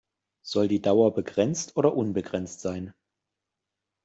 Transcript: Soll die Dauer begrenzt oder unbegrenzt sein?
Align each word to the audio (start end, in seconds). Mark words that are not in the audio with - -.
Soll 0.41 0.67
die 0.67 0.81
Dauer 0.81 1.13
begrenzt 1.13 1.77
oder 1.77 1.93
unbegrenzt 1.95 2.61
sein? 2.61 2.95